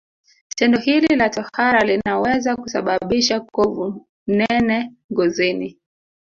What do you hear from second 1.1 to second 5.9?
la tohara linaweza kusababisha kovu nene ngozini